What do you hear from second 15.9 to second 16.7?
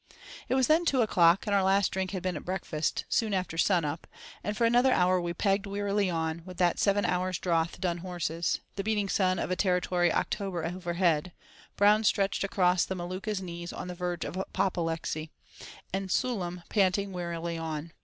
and Sool'em